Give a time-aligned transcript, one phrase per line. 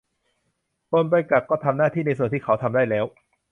[0.89, 3.05] คนไปกักก็ทำหน้าที่ในส่วนที่เขาทำได้แล้ว